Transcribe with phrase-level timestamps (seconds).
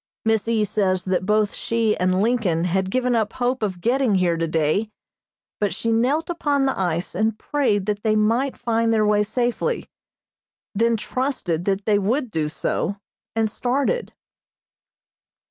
[0.25, 0.63] Miss E.
[0.65, 4.89] says that both she and Lincoln had given up hope of getting here today,
[5.59, 9.91] but she knelt upon the ice and prayed that they might find their way safely,
[10.73, 12.97] then trusted that they would do so,
[13.35, 14.11] and started.